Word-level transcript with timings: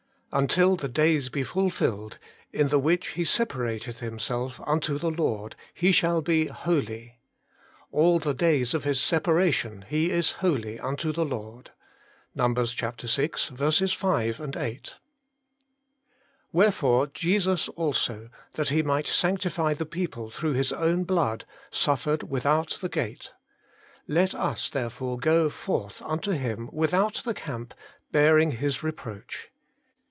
Until 0.33 0.77
the 0.77 0.87
days 0.87 1.27
be 1.27 1.43
fulfilled, 1.43 2.17
in 2.53 2.69
the 2.69 2.79
which 2.79 3.07
he 3.09 3.25
separateth 3.25 3.99
him 3.99 4.17
self 4.17 4.61
unto 4.63 4.97
the 4.97 5.11
Lord, 5.11 5.57
he 5.73 5.91
shall 5.91 6.21
be 6.21 6.45
holy.... 6.45 7.19
All 7.91 8.17
the 8.17 8.33
days 8.33 8.73
of 8.73 8.85
his 8.85 9.01
separation 9.01 9.83
he 9.89 10.09
is 10.09 10.31
holy 10.39 10.79
unto 10.79 11.11
the 11.11 11.25
Lord.' 11.25 11.71
NUM. 12.33 12.55
vi. 12.55 12.65
5, 12.65 14.55
8. 14.55 14.95
'Wherefore 16.53 17.07
Jesus 17.07 17.67
also, 17.67 18.29
that 18.53 18.69
He 18.69 18.81
might 18.81 19.07
sanctify 19.07 19.73
the 19.73 19.85
people 19.85 20.29
through 20.29 20.53
His 20.53 20.71
own 20.71 21.03
blood, 21.03 21.43
suffered 21.71 22.23
without 22.23 22.77
the 22.79 22.87
gate. 22.87 23.33
Let 24.07 24.33
us 24.33 24.69
therefore 24.69 25.17
go 25.19 25.49
forth 25.49 26.01
unto 26.01 26.31
Him 26.31 26.69
without 26.71 27.15
the 27.25 27.33
camp, 27.33 27.73
bearing 28.13 28.51
His 28.51 28.81
reproach.' 28.81 29.49